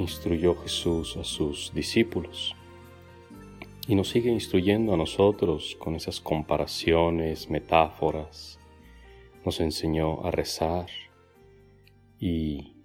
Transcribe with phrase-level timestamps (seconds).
[0.00, 2.56] instruyó Jesús a sus discípulos
[3.86, 8.58] y nos sigue instruyendo a nosotros con esas comparaciones, metáforas.
[9.44, 10.86] Nos enseñó a rezar
[12.18, 12.76] y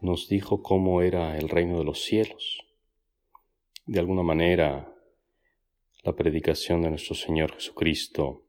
[0.00, 2.60] nos dijo cómo era el reino de los cielos.
[3.86, 4.94] De alguna manera,
[6.02, 8.44] la predicación de nuestro Señor Jesucristo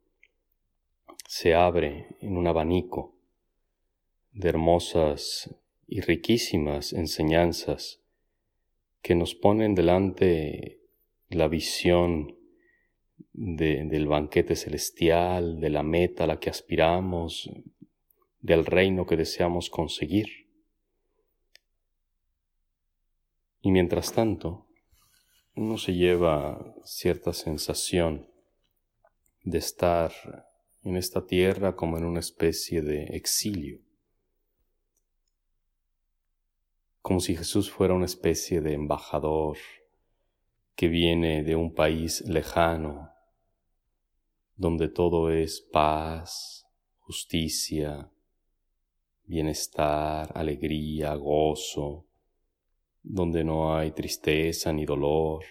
[1.28, 3.16] se abre en un abanico
[4.32, 5.54] de hermosas
[5.92, 8.00] y riquísimas enseñanzas
[9.02, 10.80] que nos ponen delante
[11.28, 12.38] la visión
[13.34, 17.52] del banquete celestial, de la meta a la que aspiramos,
[18.40, 20.48] del reino que deseamos conseguir.
[23.60, 24.70] Y mientras tanto,
[25.58, 28.30] uno se lleva cierta sensación
[29.44, 30.14] de estar
[30.84, 33.91] en esta tierra como en una especie de exilio.
[37.02, 39.58] Como si Jesús fuera una especie de embajador
[40.76, 43.10] que viene de un país lejano,
[44.56, 46.68] donde todo es paz,
[47.00, 48.12] justicia,
[49.24, 52.06] bienestar, alegría, gozo,
[53.02, 55.44] donde no hay tristeza ni dolor.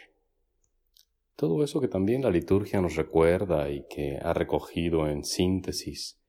[1.34, 6.20] Todo eso que también la liturgia nos recuerda y que ha recogido en síntesis.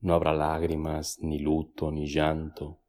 [0.00, 2.80] No habrá lágrimas, ni luto, ni llanto,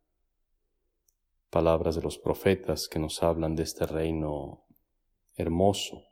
[1.52, 4.66] palabras de los profetas que nos hablan de este reino
[5.36, 6.06] hermoso.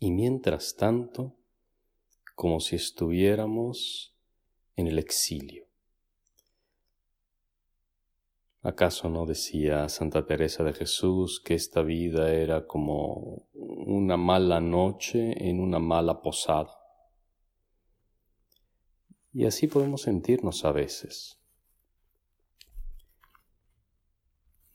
[0.00, 1.36] Y mientras tanto,
[2.34, 4.16] como si estuviéramos
[4.76, 5.66] en el exilio.
[8.62, 15.48] ¿Acaso no decía Santa Teresa de Jesús que esta vida era como una mala noche
[15.48, 16.74] en una mala posada?
[19.34, 21.43] Y así podemos sentirnos a veces.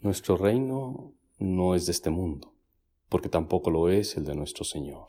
[0.02, 2.54] Nuestro reino no es de este mundo,
[3.10, 5.08] porque tampoco lo es el de nuestro Señor.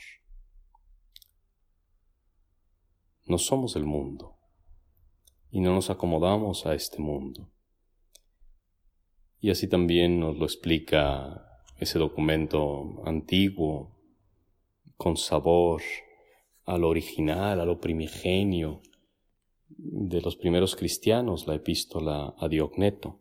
[3.26, 4.36] No somos el mundo
[5.52, 7.52] y no nos acomodamos a este mundo.
[9.40, 13.96] Y así también nos lo explica ese documento antiguo,
[14.96, 15.82] con sabor
[16.64, 18.82] a lo original, a lo primigenio
[19.68, 23.20] de los primeros cristianos, la epístola a Diogneto.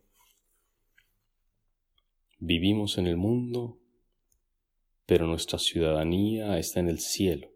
[2.42, 3.78] Vivimos en el mundo,
[5.06, 7.50] pero nuestra ciudadanía está en el cielo.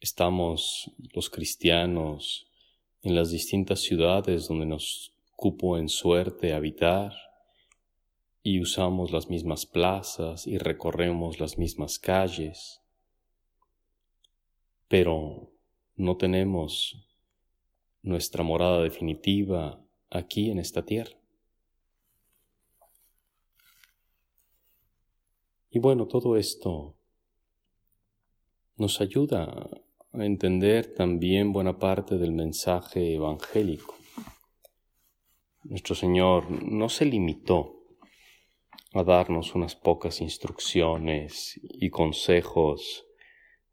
[0.00, 2.46] Estamos los cristianos
[3.02, 7.14] en las distintas ciudades donde nos cupo en suerte habitar
[8.42, 12.82] y usamos las mismas plazas y recorremos las mismas calles,
[14.88, 15.50] pero
[15.96, 17.08] no tenemos
[18.02, 21.17] nuestra morada definitiva aquí en esta tierra.
[25.70, 26.96] Y bueno, todo esto
[28.76, 29.68] nos ayuda
[30.12, 33.94] a entender también buena parte del mensaje evangélico.
[35.64, 37.82] Nuestro Señor no se limitó
[38.94, 43.04] a darnos unas pocas instrucciones y consejos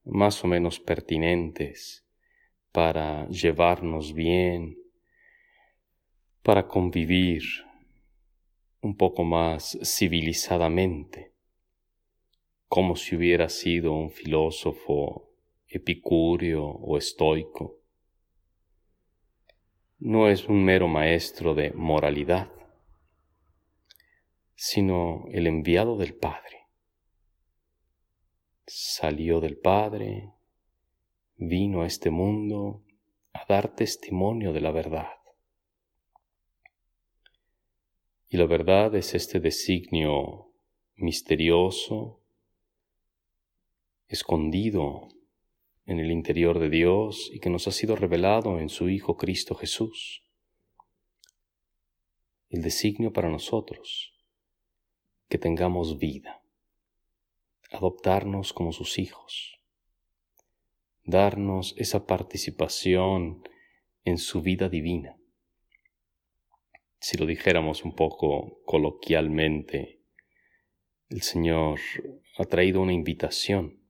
[0.04, 2.06] más o menos pertinentes
[2.74, 4.78] para llevarnos bien,
[6.44, 7.44] para convivir
[8.82, 11.35] un poco más civilizadamente
[12.76, 15.32] como si hubiera sido un filósofo
[15.66, 17.80] epicúreo o estoico.
[19.98, 22.52] No es un mero maestro de moralidad,
[24.56, 26.68] sino el enviado del Padre.
[28.68, 30.34] Salió del Padre,
[31.38, 32.84] vino a este mundo
[33.32, 35.16] a dar testimonio de la verdad.
[38.28, 40.52] Y la verdad es este designio
[40.98, 42.25] misterioso
[44.08, 45.10] escondido
[45.86, 49.56] en el interior de Dios y que nos ha sido revelado en su Hijo Cristo
[49.56, 50.24] Jesús.
[52.50, 54.14] El designio para nosotros,
[55.28, 56.42] que tengamos vida,
[57.72, 59.60] adoptarnos como sus hijos,
[61.04, 63.44] darnos esa participación
[64.04, 65.18] en su vida divina.
[67.00, 70.02] si lo dijéramos un poco coloquialmente,
[71.10, 71.80] el Señor
[72.38, 73.85] ha traído una invitación,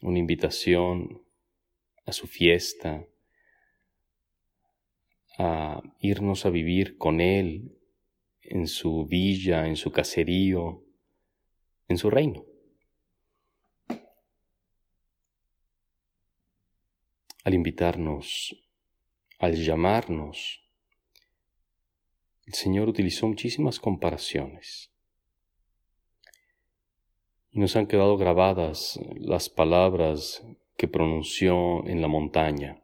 [0.00, 1.22] una invitación
[2.06, 3.06] a su fiesta,
[5.38, 7.78] a irnos a vivir con Él
[8.42, 10.84] en su villa, en su caserío,
[11.88, 12.44] en su reino.
[17.44, 18.54] Al invitarnos,
[19.38, 20.60] al llamarnos,
[22.46, 24.89] el Señor utilizó muchísimas comparaciones.
[27.52, 30.44] Y nos han quedado grabadas las palabras
[30.76, 32.82] que pronunció en la montaña.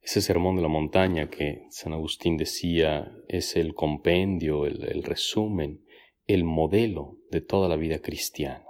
[0.00, 5.84] Ese sermón de la montaña que San Agustín decía es el compendio, el, el resumen,
[6.26, 8.66] el modelo de toda la vida cristiana.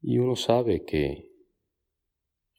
[0.00, 1.30] Y uno sabe que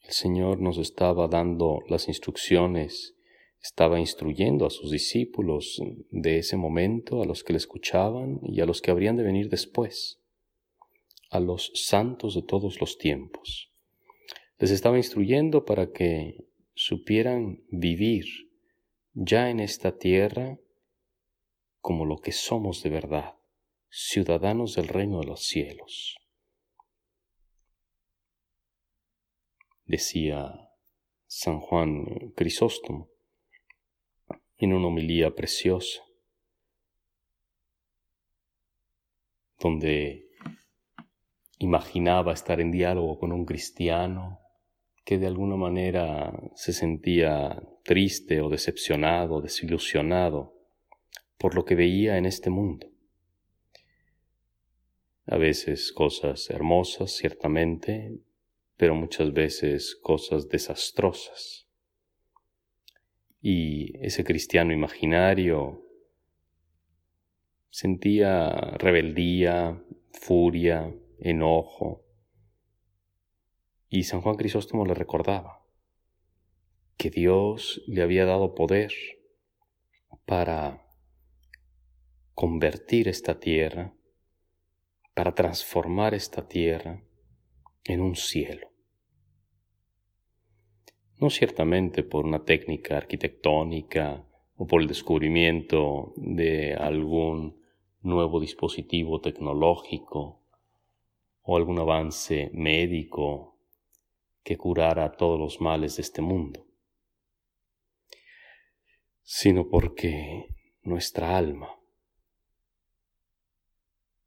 [0.03, 3.15] el Señor nos estaba dando las instrucciones,
[3.63, 5.81] estaba instruyendo a sus discípulos
[6.11, 9.47] de ese momento, a los que le escuchaban y a los que habrían de venir
[9.47, 10.19] después,
[11.29, 13.71] a los santos de todos los tiempos.
[14.59, 16.45] Les estaba instruyendo para que
[16.75, 18.25] supieran vivir
[19.13, 20.59] ya en esta tierra
[21.79, 23.35] como lo que somos de verdad,
[23.89, 26.17] ciudadanos del reino de los cielos.
[29.85, 30.69] Decía
[31.27, 33.12] San Juan Crisóstomo
[34.63, 36.01] en una homilía preciosa,
[39.59, 40.29] donde
[41.57, 44.39] imaginaba estar en diálogo con un cristiano
[45.05, 50.53] que de alguna manera se sentía triste o decepcionado, desilusionado
[51.37, 52.89] por lo que veía en este mundo.
[55.25, 58.19] A veces cosas hermosas, ciertamente,
[58.77, 61.62] pero muchas veces cosas desastrosas.
[63.45, 65.85] Y ese cristiano imaginario
[67.69, 72.05] sentía rebeldía, furia, enojo.
[73.89, 75.61] Y San Juan Crisóstomo le recordaba
[76.95, 78.93] que Dios le había dado poder
[80.25, 80.87] para
[82.33, 83.93] convertir esta tierra,
[85.13, 87.03] para transformar esta tierra
[87.83, 88.72] en un cielo.
[91.23, 94.25] No ciertamente por una técnica arquitectónica
[94.57, 97.63] o por el descubrimiento de algún
[98.01, 100.41] nuevo dispositivo tecnológico
[101.43, 103.57] o algún avance médico
[104.43, 106.67] que curara todos los males de este mundo,
[109.21, 110.49] sino porque
[110.81, 111.69] nuestra alma,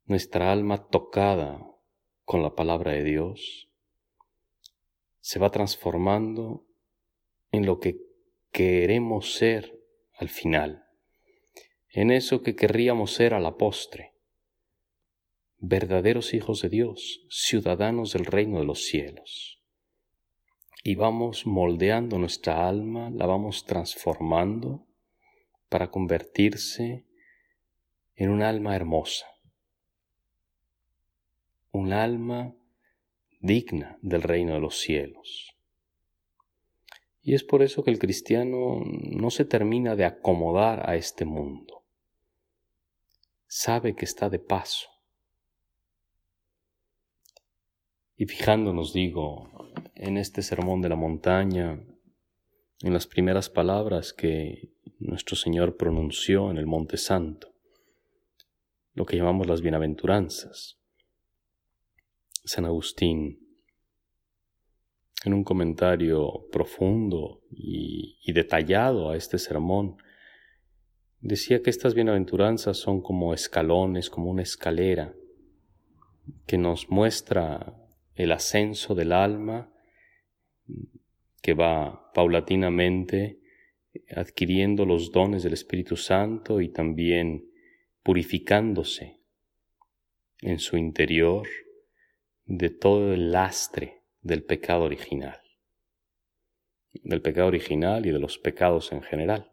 [0.07, 1.61] nuestra alma tocada
[2.25, 3.69] con la palabra de Dios,
[5.21, 6.66] se va transformando
[7.53, 7.99] en lo que
[8.53, 9.79] queremos ser
[10.15, 10.87] al final,
[11.91, 14.15] en eso que querríamos ser a la postre,
[15.59, 19.63] verdaderos hijos de Dios, ciudadanos del reino de los cielos.
[20.83, 24.87] Y vamos moldeando nuestra alma, la vamos transformando
[25.69, 27.07] para convertirse
[28.15, 29.27] en un alma hermosa,
[31.73, 32.55] un alma
[33.41, 35.56] digna del reino de los cielos.
[37.27, 41.83] Y es por eso que el cristiano no se termina de acomodar a este mundo.
[43.49, 44.89] Sabe que está de paso.
[48.17, 49.51] Y fijándonos, digo,
[49.97, 51.85] en este sermón de la montaña,
[52.83, 57.57] en las primeras palabras que nuestro Señor pronunció en el Monte Santo,
[58.95, 60.79] lo que llamamos las bienaventuranzas.
[62.45, 63.46] San Agustín,
[65.27, 69.97] en un comentario profundo y, detallado a este sermón,
[71.21, 75.15] decía que estas bienaventuranzas son como escalones, como una escalera,
[76.47, 77.75] que nos muestra
[78.15, 79.73] el ascenso del alma
[81.43, 83.41] que va paulatinamente
[84.15, 87.51] adquiriendo los dones del Espíritu Santo y también
[88.05, 89.21] purificándose
[90.41, 91.49] en su interior
[92.45, 95.41] de todo el lastre del pecado original,
[96.93, 99.53] del pecado original y de los pecados en general.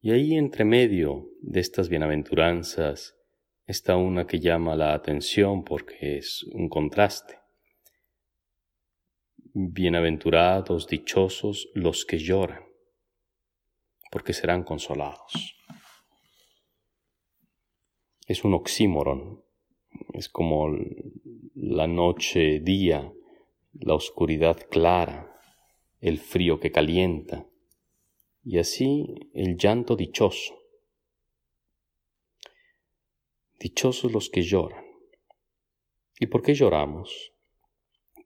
[0.00, 3.16] Y ahí entre medio de estas bienaventuranzas
[3.66, 7.38] está una que llama la atención porque es un contraste.
[9.54, 12.64] Bienaventurados, dichosos los que lloran,
[14.10, 15.54] porque serán consolados
[18.26, 19.44] es un oxímoron,
[20.12, 20.68] es como
[21.54, 23.12] la noche, día,
[23.72, 25.40] la oscuridad clara,
[26.00, 27.46] el frío que calienta,
[28.44, 30.58] y así el llanto dichoso.
[33.58, 34.84] Dichosos los que lloran.
[36.18, 37.32] ¿Y por qué lloramos?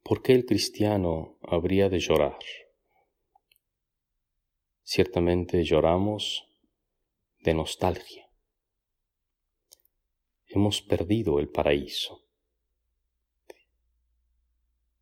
[0.02, 2.38] ¿Por qué el cristiano habría de llorar?
[4.82, 6.48] Ciertamente lloramos
[7.40, 8.25] de nostalgia.
[10.56, 12.24] Hemos perdido el paraíso.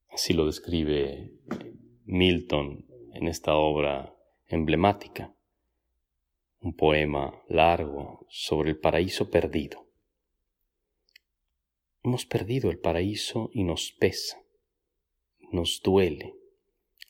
[0.09, 1.31] Así lo describe
[2.07, 4.17] Milton en esta obra
[4.49, 5.33] emblemática,
[6.59, 9.87] un poema largo sobre el paraíso perdido.
[12.03, 14.45] Hemos perdido el paraíso y nos pesa,
[15.53, 16.35] nos duele,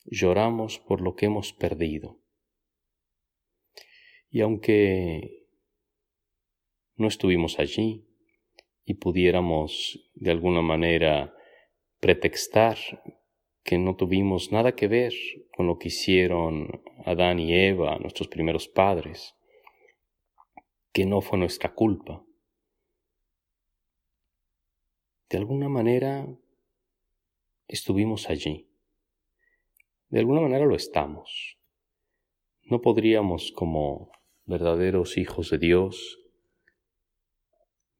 [0.03, 2.19] lloramos por lo que hemos perdido.
[4.29, 5.47] Y aunque
[6.95, 8.05] no estuvimos allí
[8.85, 11.35] y pudiéramos de alguna manera
[11.99, 12.77] pretextar
[13.63, 15.13] que no tuvimos nada que ver
[15.55, 19.35] con lo que hicieron Adán y Eva, nuestros primeros padres,
[20.93, 22.23] que no fue nuestra culpa.
[25.29, 26.27] De alguna manera
[27.67, 28.69] estuvimos allí.
[30.09, 31.57] De alguna manera lo estamos.
[32.61, 34.11] No podríamos, como
[34.45, 36.19] verdaderos hijos de Dios,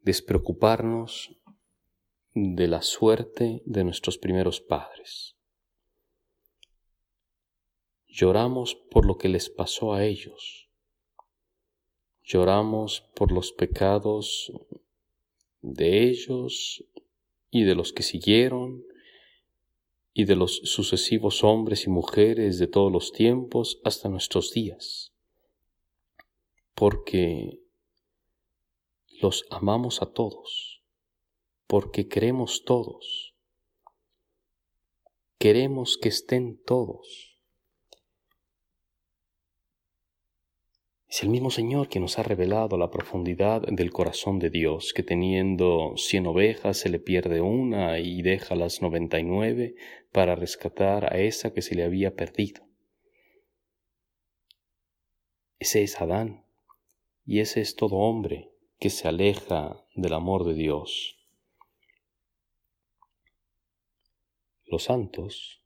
[0.05, 1.35] despreocuparnos
[2.35, 5.35] de la suerte de nuestros primeros padres.
[8.07, 10.69] Lloramos por lo que les pasó a ellos.
[12.23, 14.53] Lloramos por los pecados
[15.61, 16.85] de ellos
[17.49, 18.85] y de los que siguieron
[20.13, 25.11] y de los sucesivos hombres y mujeres de todos los tiempos hasta nuestros días,
[26.75, 27.64] porque
[29.21, 30.83] los amamos a todos,
[31.67, 33.35] porque queremos todos,
[35.37, 37.39] queremos que estén todos.
[41.07, 45.03] Es el mismo Señor que nos ha revelado la profundidad del corazón de Dios, que
[45.03, 49.75] teniendo cien ovejas se le pierde una y deja las noventa y nueve
[50.11, 52.67] para rescatar a esa que se le había perdido.
[55.57, 56.45] Ese es Adán,
[57.25, 61.17] y ese es todo hombre que se aleja del amor de Dios.
[64.65, 65.61] Los santos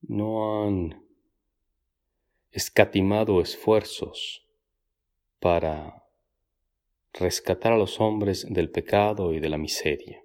[0.00, 1.06] no han
[2.50, 4.46] escatimado esfuerzos
[5.38, 6.04] para
[7.12, 10.22] rescatar a los hombres del pecado y de la miseria.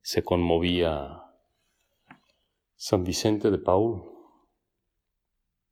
[0.00, 1.22] Se conmovía
[2.76, 4.10] San Vicente de Paul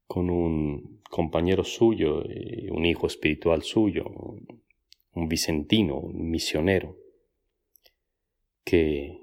[0.07, 2.23] con un compañero suyo,
[2.71, 4.05] un hijo espiritual suyo,
[5.13, 6.97] un vicentino, un misionero,
[8.65, 9.19] que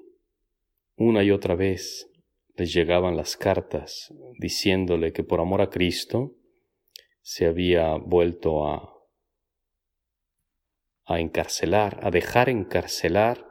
[0.98, 2.12] una y otra vez
[2.58, 6.36] les llegaban las cartas diciéndole que por amor a Cristo
[7.22, 8.94] se había vuelto a,
[11.06, 13.48] a encarcelar, a dejar encarcelar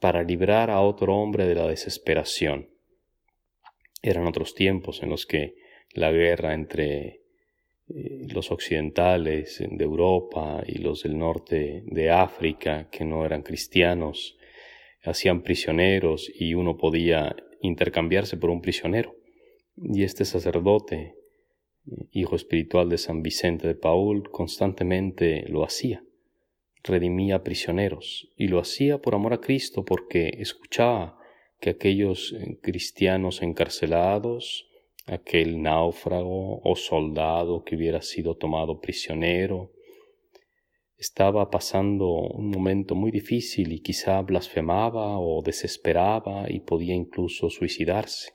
[0.00, 2.70] para librar a otro hombre de la desesperación.
[4.00, 5.56] Eran otros tiempos en los que
[5.92, 7.25] la guerra entre
[7.88, 14.36] eh, los occidentales de Europa y los del norte de África, que no eran cristianos,
[15.04, 19.16] hacían prisioneros y uno podía intercambiarse por un prisionero.
[19.76, 21.14] Y este sacerdote,
[22.10, 26.02] hijo espiritual de San Vicente de Paul, constantemente lo hacía.
[26.82, 31.18] Redimía prisioneros y lo hacía por amor a Cristo porque escuchaba
[31.60, 34.68] que aquellos eh, cristianos encarcelados,
[35.06, 39.72] aquel náufrago o soldado que hubiera sido tomado prisionero,
[40.96, 48.32] estaba pasando un momento muy difícil y quizá blasfemaba o desesperaba y podía incluso suicidarse.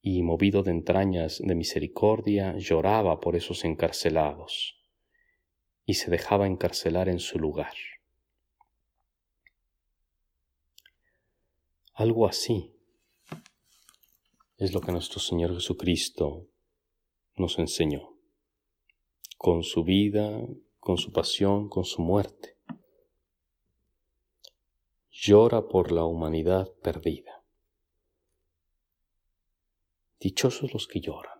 [0.00, 4.80] Y movido de entrañas de misericordia, lloraba por esos encarcelados
[5.84, 7.74] y se dejaba encarcelar en su lugar.
[11.94, 12.73] Algo así
[14.56, 16.46] es lo que nuestro Señor Jesucristo
[17.36, 18.16] nos enseñó,
[19.36, 20.46] con su vida,
[20.78, 22.56] con su pasión, con su muerte.
[25.10, 27.42] Llora por la humanidad perdida.
[30.20, 31.38] Dichosos los que lloran.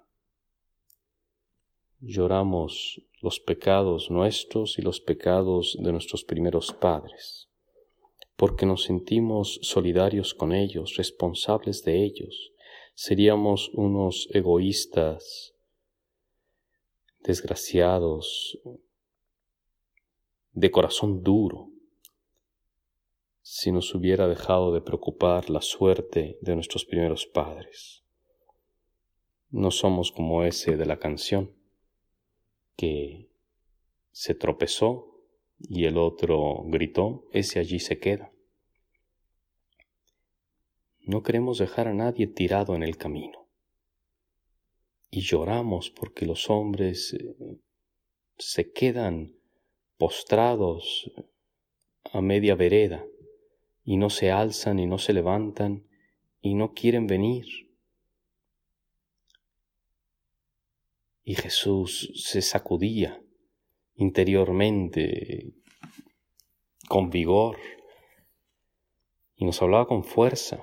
[2.01, 7.49] Lloramos los pecados nuestros y los pecados de nuestros primeros padres,
[8.37, 12.54] porque nos sentimos solidarios con ellos, responsables de ellos.
[12.95, 15.55] Seríamos unos egoístas,
[17.21, 18.59] desgraciados,
[20.53, 21.71] de corazón duro,
[23.43, 28.05] si nos hubiera dejado de preocupar la suerte de nuestros primeros padres.
[29.51, 31.53] No somos como ese de la canción,
[32.77, 33.29] que
[34.13, 35.21] se tropezó
[35.59, 38.34] y el otro gritó, ese allí se queda.
[41.07, 43.47] No queremos dejar a nadie tirado en el camino.
[45.11, 47.59] Y lloramos porque los hombres eh,
[48.39, 49.35] se quedan
[49.99, 51.13] postrados
[52.13, 53.05] a media vereda
[53.85, 55.87] y no se alzan y no se levantan
[56.41, 57.47] y no quieren venir.
[61.23, 63.23] Y Jesús se sacudía
[63.95, 65.53] interiormente
[66.89, 67.59] con vigor
[69.37, 70.63] y nos hablaba con fuerza.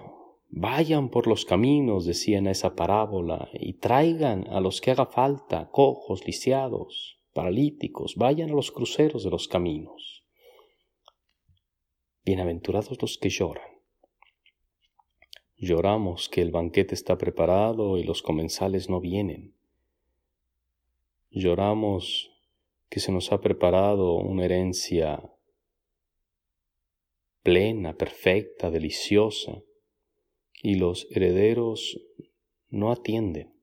[0.53, 5.70] Vayan por los caminos, decía en esa parábola, y traigan a los que haga falta,
[5.72, 10.25] cojos, lisiados, paralíticos, vayan a los cruceros de los caminos.
[12.25, 13.70] Bienaventurados los que lloran.
[15.55, 19.55] Lloramos que el banquete está preparado y los comensales no vienen.
[21.29, 22.29] Lloramos
[22.89, 25.31] que se nos ha preparado una herencia
[27.41, 29.63] plena, perfecta, deliciosa,
[30.63, 32.00] y los herederos
[32.70, 33.53] no atienden.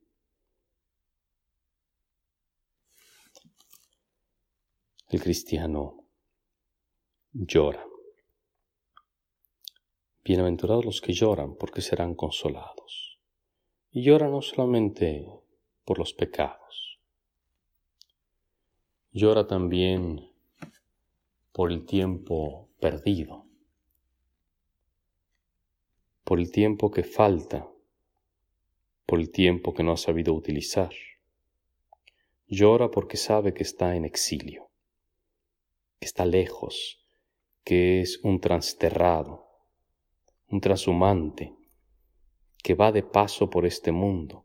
[5.08, 6.04] El cristiano
[7.32, 7.84] llora.
[10.24, 13.18] Bienaventurados los que lloran porque serán consolados.
[13.90, 15.26] Y llora no solamente
[15.84, 17.00] por los pecados,
[19.12, 20.30] llora también
[21.52, 23.47] por el tiempo perdido
[26.28, 27.66] por el tiempo que falta,
[29.06, 30.92] por el tiempo que no ha sabido utilizar.
[32.46, 34.68] Llora porque sabe que está en exilio,
[35.98, 37.02] que está lejos,
[37.64, 39.46] que es un transterrado,
[40.50, 41.54] un transhumante,
[42.62, 44.44] que va de paso por este mundo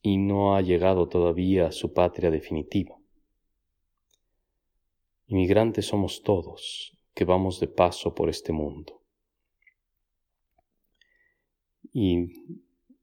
[0.00, 2.96] y no ha llegado todavía a su patria definitiva.
[5.26, 9.02] Inmigrantes somos todos que vamos de paso por este mundo
[11.98, 12.30] y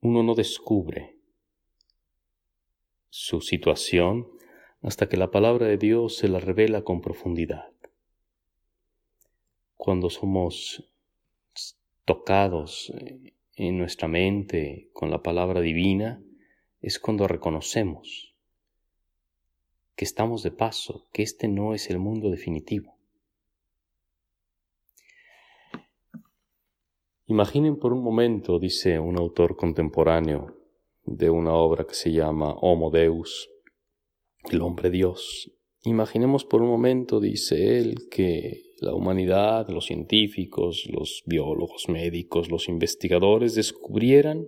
[0.02, 1.16] uno no descubre
[3.08, 4.28] su situación
[4.82, 7.72] hasta que la palabra de Dios se la revela con profundidad.
[9.74, 10.88] Cuando somos
[12.04, 12.92] tocados
[13.56, 16.22] en nuestra mente con la palabra divina,
[16.80, 18.36] es cuando reconocemos
[19.96, 22.93] que estamos de paso, que este no es el mundo definitivo.
[27.26, 30.58] Imaginen por un momento, dice un autor contemporáneo
[31.04, 33.48] de una obra que se llama Homo Deus,
[34.50, 35.50] el hombre Dios.
[35.84, 42.68] Imaginemos por un momento, dice él, que la humanidad, los científicos, los biólogos, médicos, los
[42.68, 44.46] investigadores descubrieran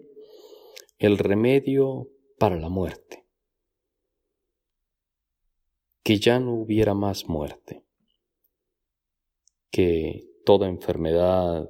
[0.99, 3.25] el remedio para la muerte,
[6.03, 7.85] que ya no hubiera más muerte,
[9.71, 11.69] que toda enfermedad,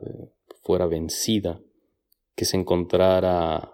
[0.66, 1.61] fuera vencida,
[2.35, 3.70] que se encontrara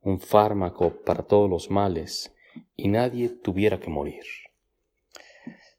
[0.00, 2.34] un fármaco para todos los males
[2.74, 4.24] y nadie tuviera que morir.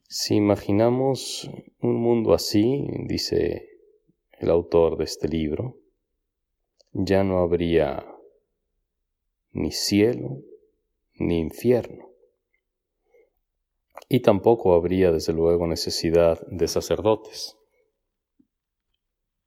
[0.07, 1.49] Si imaginamos
[1.81, 3.67] un mundo así, dice
[4.39, 5.75] el autor de este libro,
[6.93, 8.05] ya no habría
[9.51, 10.37] ni cielo
[11.15, 12.09] ni infierno.
[14.07, 17.57] Y tampoco habría, desde luego, necesidad de sacerdotes.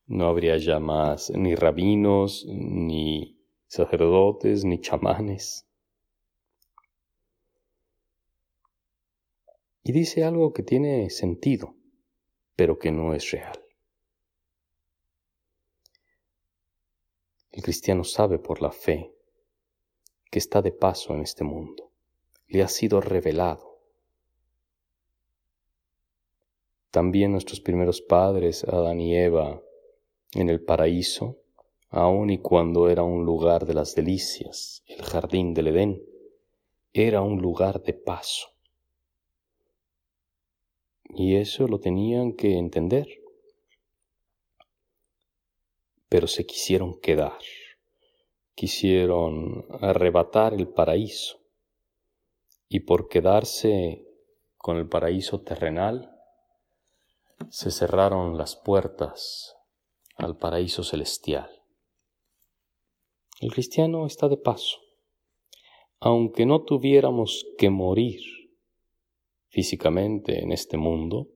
[0.07, 5.66] No habría ya más ni rabinos, ni sacerdotes, ni chamanes.
[9.83, 11.77] Y dice algo que tiene sentido,
[12.55, 13.62] pero que no es real.
[17.51, 19.12] El cristiano sabe por la fe
[20.31, 21.92] que está de paso en este mundo.
[22.49, 23.81] Le ha sido revelado.
[26.90, 29.62] También nuestros primeros padres, Adán y Eva,
[30.37, 31.38] en el paraíso,
[31.88, 36.03] aun y cuando era un lugar de las delicias, el jardín del Edén,
[36.92, 38.49] era un lugar de paso.
[41.09, 43.09] Y eso lo tenían que entender.
[46.11, 47.38] Pero se quisieron quedar,
[48.55, 51.40] quisieron arrebatar el paraíso,
[52.68, 54.07] y por quedarse
[54.59, 56.12] con el paraíso terrenal,
[57.49, 59.56] se cerraron las puertas
[60.16, 61.50] al paraíso celestial.
[63.40, 64.79] El cristiano está de paso.
[66.00, 68.20] Aunque no tuviéramos que morir
[69.48, 71.29] físicamente en este mundo,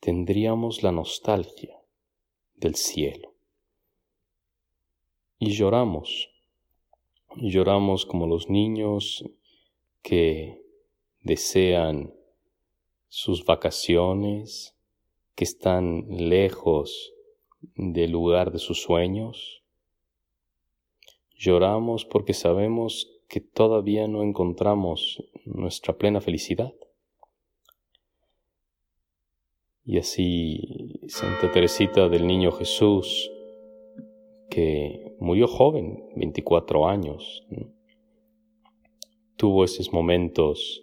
[0.00, 1.78] tendríamos la nostalgia
[2.54, 3.34] del cielo.
[5.38, 6.30] Y lloramos,
[7.36, 9.24] lloramos como los niños
[10.02, 10.62] que
[11.20, 12.14] desean
[13.08, 14.77] sus vacaciones,
[15.38, 17.14] que están lejos
[17.76, 19.62] del lugar de sus sueños.
[21.30, 26.74] Lloramos porque sabemos que todavía no encontramos nuestra plena felicidad.
[29.84, 33.30] Y así Santa Teresita del Niño Jesús,
[34.50, 37.46] que murió joven, 24 años,
[39.36, 40.82] tuvo esos momentos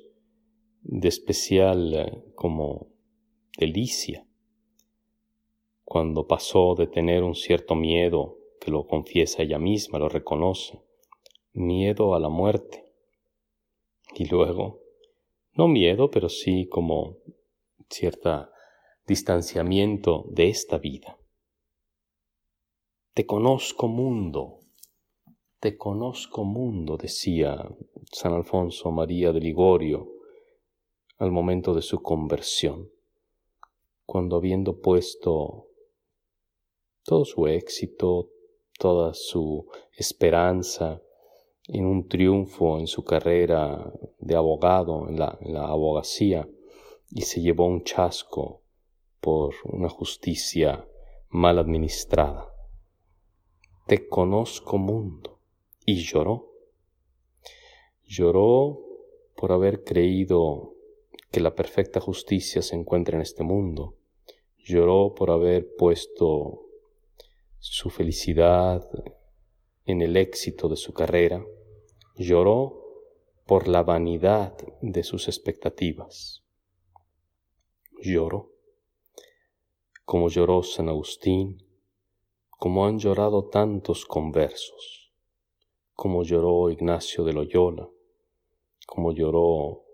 [0.81, 2.87] de especial eh, como
[3.57, 4.25] delicia,
[5.85, 10.81] cuando pasó de tener un cierto miedo, que lo confiesa ella misma, lo reconoce,
[11.53, 12.91] miedo a la muerte,
[14.15, 14.81] y luego,
[15.53, 17.17] no miedo, pero sí como
[17.89, 18.49] cierto
[19.05, 21.19] distanciamiento de esta vida.
[23.13, 24.59] Te conozco mundo,
[25.59, 27.69] te conozco mundo, decía
[28.11, 30.11] San Alfonso María de Ligorio
[31.17, 32.89] al momento de su conversión,
[34.05, 35.67] cuando habiendo puesto
[37.05, 38.31] todo su éxito,
[38.77, 41.01] toda su esperanza
[41.67, 46.47] en un triunfo en su carrera de abogado, en la, en la abogacía,
[47.11, 48.63] y se llevó un chasco
[49.21, 50.87] por una justicia
[51.29, 52.51] mal administrada.
[53.87, 55.39] Te conozco mundo.
[55.85, 56.51] Y lloró.
[58.03, 58.79] Lloró
[59.35, 60.73] por haber creído
[61.31, 63.95] que la perfecta justicia se encuentra en este mundo.
[64.57, 66.64] Lloró por haber puesto
[67.71, 68.87] su felicidad
[69.85, 71.43] en el éxito de su carrera.
[72.15, 72.79] Lloró
[73.47, 76.43] por la vanidad de sus expectativas.
[78.01, 78.51] Lloró,
[80.05, 81.65] como lloró San Agustín,
[82.49, 85.11] como han llorado tantos conversos,
[85.93, 87.89] como lloró Ignacio de Loyola,
[88.85, 89.85] como lloró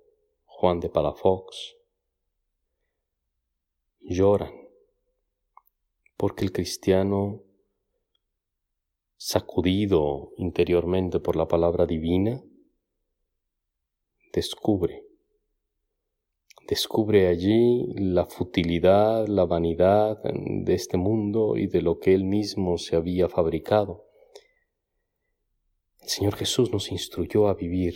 [0.45, 1.77] Juan de Palafox,
[4.01, 4.61] lloran
[6.21, 7.41] porque el cristiano,
[9.23, 12.43] sacudido interiormente por la palabra divina,
[14.33, 15.05] descubre,
[16.67, 22.79] descubre allí la futilidad, la vanidad de este mundo y de lo que él mismo
[22.79, 24.07] se había fabricado.
[26.01, 27.93] El Señor Jesús nos instruyó a vivir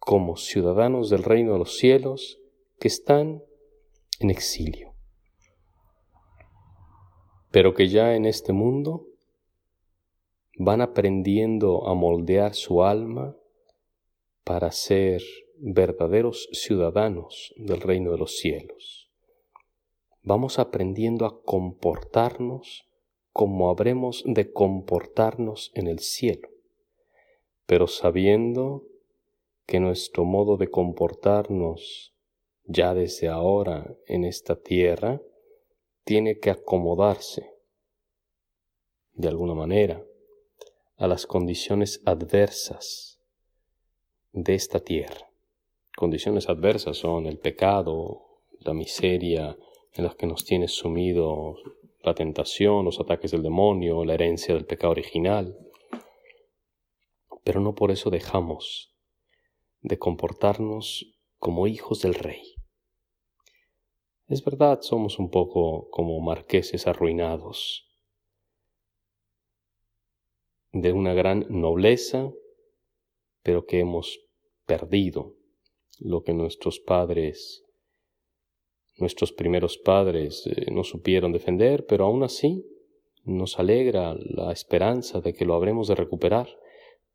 [0.00, 2.40] como ciudadanos del reino de los cielos
[2.80, 3.44] que están
[4.18, 4.92] en exilio,
[7.52, 9.06] pero que ya en este mundo
[10.56, 13.36] van aprendiendo a moldear su alma
[14.42, 15.22] para ser
[15.58, 19.10] verdaderos ciudadanos del reino de los cielos.
[20.22, 22.88] Vamos aprendiendo a comportarnos
[23.32, 26.48] como habremos de comportarnos en el cielo,
[27.66, 28.84] pero sabiendo
[29.66, 32.14] que nuestro modo de comportarnos
[32.64, 35.20] ya desde ahora en esta tierra
[36.04, 37.52] tiene que acomodarse
[39.12, 40.02] de alguna manera
[40.96, 43.20] a las condiciones adversas
[44.32, 45.30] de esta tierra.
[45.96, 49.56] Condiciones adversas son el pecado, la miseria
[49.92, 51.56] en las que nos tiene sumido
[52.02, 55.58] la tentación, los ataques del demonio, la herencia del pecado original.
[57.44, 58.94] Pero no por eso dejamos
[59.80, 62.42] de comportarnos como hijos del rey.
[64.28, 67.85] Es verdad, somos un poco como marqueses arruinados,
[70.80, 72.30] de una gran nobleza,
[73.42, 74.18] pero que hemos
[74.66, 75.34] perdido
[75.98, 77.64] lo que nuestros padres,
[78.98, 82.66] nuestros primeros padres eh, no supieron defender, pero aún así
[83.24, 86.48] nos alegra la esperanza de que lo habremos de recuperar,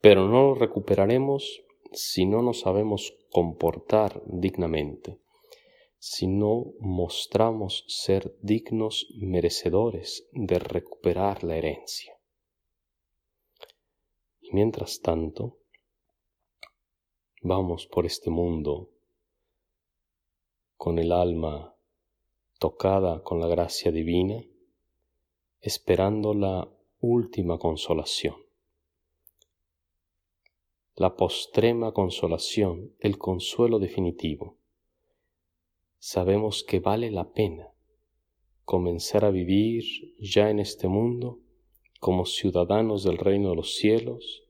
[0.02, 5.20] pero no lo recuperaremos si no nos sabemos comportar dignamente,
[6.00, 12.21] si no mostramos ser dignos merecedores de recuperar la herencia.
[14.52, 15.58] Mientras tanto,
[17.42, 18.90] vamos por este mundo
[20.78, 21.76] con el alma
[22.60, 24.44] tocada con la gracia divina,
[25.62, 28.36] esperando la última consolación
[31.02, 34.58] la postrema consolación, el consuelo definitivo.
[35.98, 37.70] Sabemos que vale la pena
[38.66, 39.84] comenzar a vivir
[40.20, 41.40] ya en este mundo
[42.00, 44.41] como ciudadanos del reino de los cielos,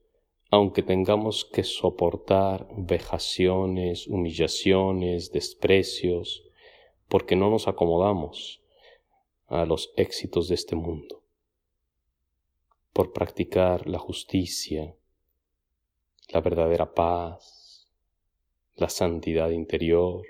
[0.52, 6.44] aunque tengamos que soportar vejaciones, humillaciones, desprecios,
[7.08, 8.62] porque no nos acomodamos
[9.46, 11.22] a los éxitos de este mundo,
[12.92, 14.94] por practicar la justicia,
[16.28, 17.88] la verdadera paz,
[18.74, 20.26] la santidad interior,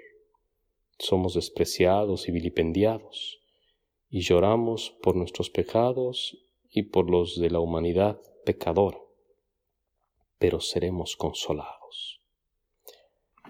[1.00, 3.40] somos despreciados y vilipendiados,
[4.08, 6.38] y lloramos por nuestros pecados
[6.70, 9.00] y por los de la humanidad pecadora,
[10.42, 12.20] pero seremos consolados.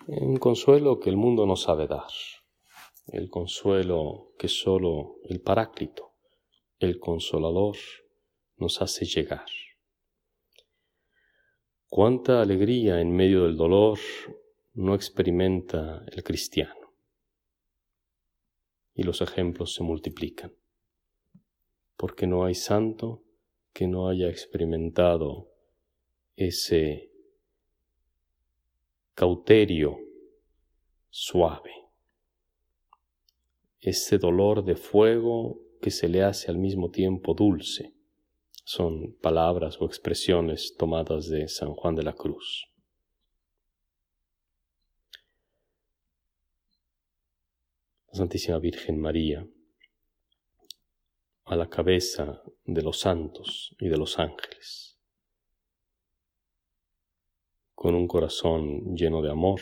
[0.08, 2.12] Un consuelo que el mundo no sabe dar,
[3.06, 6.12] el consuelo que solo el Paráclito,
[6.80, 7.78] el Consolador,
[8.58, 9.46] nos hace llegar.
[11.88, 13.98] Cuánta alegría en medio del dolor
[14.74, 16.92] no experimenta el cristiano
[18.92, 20.52] y los ejemplos se multiplican.
[21.96, 23.24] Porque no hay santo
[23.72, 25.51] que no haya experimentado
[26.36, 27.10] ese
[29.14, 29.98] cauterio
[31.10, 31.72] suave,
[33.80, 37.92] ese dolor de fuego que se le hace al mismo tiempo dulce.
[38.64, 42.68] Son palabras o expresiones tomadas de San Juan de la Cruz.
[48.12, 49.46] Santísima Virgen María,
[51.44, 54.91] a la cabeza de los santos y de los ángeles.
[57.82, 59.60] Con un corazón lleno de amor,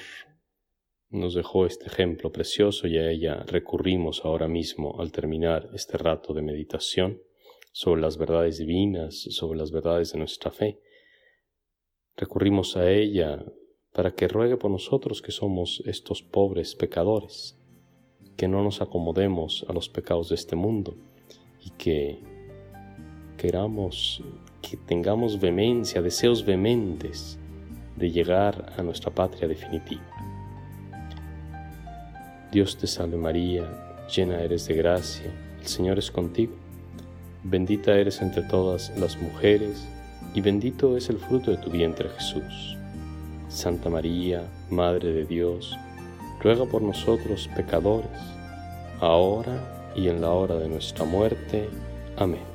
[1.09, 6.35] nos dejó este ejemplo precioso y a ella recurrimos ahora mismo al terminar este rato
[6.35, 7.23] de meditación
[7.73, 10.83] sobre las verdades divinas, sobre las verdades de nuestra fe.
[12.15, 13.43] Recurrimos a ella
[13.91, 17.59] para que ruegue por nosotros que somos estos pobres pecadores
[18.37, 20.95] que no nos acomodemos a los pecados de este mundo
[21.65, 22.19] y que
[23.39, 24.23] queramos,
[24.61, 27.40] que tengamos vehemencia, deseos vehementes
[28.01, 30.03] de llegar a nuestra patria definitiva.
[32.51, 33.65] Dios te salve María,
[34.13, 36.55] llena eres de gracia, el Señor es contigo,
[37.45, 39.87] bendita eres entre todas las mujeres,
[40.35, 42.77] y bendito es el fruto de tu vientre Jesús.
[43.49, 45.77] Santa María, Madre de Dios,
[46.43, 48.11] ruega por nosotros pecadores,
[49.01, 51.69] ahora y en la hora de nuestra muerte.
[52.17, 52.50] Amén.